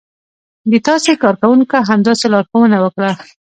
[0.71, 3.11] د تاسې کارکونکو همداسې لارښوونه وکړه.